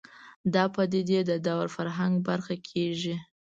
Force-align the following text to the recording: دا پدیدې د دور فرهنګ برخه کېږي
دا 0.53 0.63
پدیدې 0.75 1.19
د 1.29 1.31
دور 1.47 1.65
فرهنګ 1.75 2.13
برخه 2.27 2.55
کېږي 2.69 3.15